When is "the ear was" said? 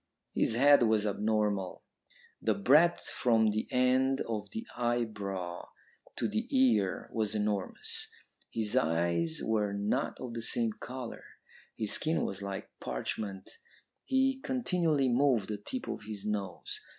6.27-7.35